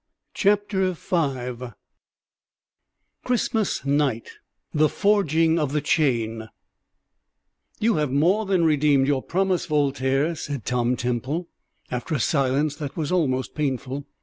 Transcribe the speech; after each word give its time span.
CHAPTER 0.33 0.93
V 0.93 1.67
CHRISTMAS 3.23 3.85
NIGHT 3.85 4.31
THE 4.73 4.89
FORGING 4.89 5.59
OF 5.59 5.73
THE 5.73 5.81
CHAIN 5.81 6.47
"You 7.79 7.97
have 7.97 8.09
more 8.11 8.47
than 8.47 8.65
redeemed 8.65 9.05
your 9.05 9.21
promise, 9.21 9.67
Voltaire," 9.67 10.33
said 10.33 10.65
Tom 10.65 10.95
Temple, 10.95 11.49
after 11.91 12.15
a 12.15 12.19
silence 12.19 12.75
that 12.77 12.97
was 12.97 13.11
almost 13.11 13.53
painful. 13.53 14.07